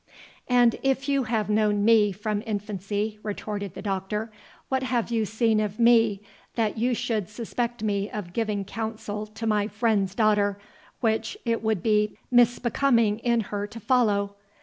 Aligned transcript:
"And 0.47 0.77
if 0.81 1.07
you 1.07 1.25
have 1.25 1.47
known 1.47 1.85
me 1.85 2.11
from 2.11 2.41
infancy," 2.47 3.19
retorted 3.21 3.75
the 3.75 3.83
Doctor, 3.83 4.31
"what 4.67 4.81
have 4.81 5.11
you 5.11 5.25
seen 5.25 5.59
of 5.59 5.77
me 5.77 6.23
that 6.55 6.75
you 6.75 6.95
should 6.95 7.29
suspect 7.29 7.83
me 7.83 8.09
of 8.09 8.33
giving 8.33 8.65
counsel 8.65 9.27
to 9.27 9.45
my 9.45 9.67
friend's 9.67 10.15
daughter, 10.15 10.57
which 11.01 11.37
it 11.45 11.61
would 11.61 11.83
be 11.83 12.17
misbecoming 12.31 13.19
in 13.19 13.41
her 13.41 13.67
to 13.67 13.79
follow? 13.79 14.33